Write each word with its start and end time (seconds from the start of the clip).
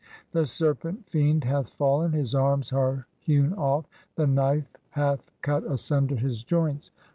The 0.31 0.47
Serpent 0.47 1.07
fiend 1.07 1.43
"hath 1.43 1.75
fallen, 1.75 2.11
his 2.13 2.33
arms 2.33 2.73
are 2.73 3.05
hewn 3.19 3.53
off, 3.53 3.85
the 4.15 4.25
knife 4.25 4.75
hath 4.89 5.29
cut 5.43 5.63
asunder 5.65 6.15
"his 6.15 6.41
joints. 6.43 6.89